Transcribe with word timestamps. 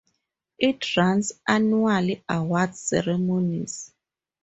It 0.57 0.97
runs 0.97 1.31
annual 1.47 2.15
award 2.27 2.73
ceremonies. 2.75 3.93